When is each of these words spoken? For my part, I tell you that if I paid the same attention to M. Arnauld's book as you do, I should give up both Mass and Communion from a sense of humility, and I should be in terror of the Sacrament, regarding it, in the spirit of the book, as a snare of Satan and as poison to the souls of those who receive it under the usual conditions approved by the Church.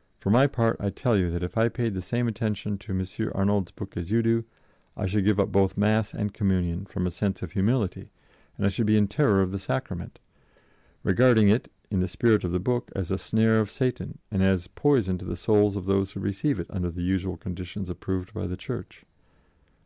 For 0.20 0.28
my 0.28 0.46
part, 0.46 0.76
I 0.78 0.90
tell 0.90 1.16
you 1.16 1.30
that 1.30 1.42
if 1.42 1.56
I 1.56 1.70
paid 1.70 1.94
the 1.94 2.02
same 2.02 2.28
attention 2.28 2.76
to 2.76 2.92
M. 2.92 2.98
Arnauld's 3.34 3.70
book 3.70 3.96
as 3.96 4.10
you 4.10 4.20
do, 4.22 4.44
I 4.94 5.06
should 5.06 5.24
give 5.24 5.40
up 5.40 5.50
both 5.50 5.78
Mass 5.78 6.12
and 6.12 6.34
Communion 6.34 6.84
from 6.84 7.06
a 7.06 7.10
sense 7.10 7.40
of 7.40 7.52
humility, 7.52 8.10
and 8.58 8.66
I 8.66 8.68
should 8.68 8.84
be 8.84 8.98
in 8.98 9.08
terror 9.08 9.40
of 9.40 9.52
the 9.52 9.58
Sacrament, 9.58 10.18
regarding 11.02 11.48
it, 11.48 11.72
in 11.90 12.00
the 12.00 12.08
spirit 12.08 12.44
of 12.44 12.52
the 12.52 12.60
book, 12.60 12.90
as 12.94 13.10
a 13.10 13.16
snare 13.16 13.58
of 13.58 13.70
Satan 13.70 14.18
and 14.30 14.42
as 14.42 14.66
poison 14.66 15.16
to 15.16 15.24
the 15.24 15.34
souls 15.34 15.76
of 15.76 15.86
those 15.86 16.10
who 16.10 16.20
receive 16.20 16.60
it 16.60 16.66
under 16.68 16.90
the 16.90 17.00
usual 17.02 17.38
conditions 17.38 17.88
approved 17.88 18.34
by 18.34 18.46
the 18.46 18.58
Church. 18.58 19.06